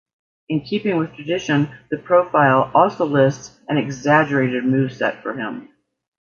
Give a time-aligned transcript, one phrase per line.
[0.49, 5.69] In keeping with tradition, the profile also lists an exaggerated moveset for him.